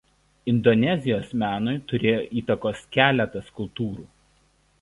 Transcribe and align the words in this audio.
Indonezijos 0.51 1.35
menui 1.43 1.77
turėjo 1.91 2.25
įtakos 2.43 2.83
keletas 2.97 3.55
kultūrų. 3.61 4.09